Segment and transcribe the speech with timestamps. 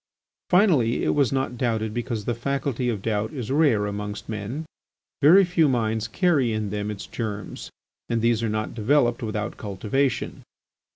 [0.49, 4.65] Finally, it was not doubted because the faculty of doubt is rare amongst men;
[5.21, 7.69] very few minds carry in them its germs
[8.09, 10.41] and these are not developed without cultivation.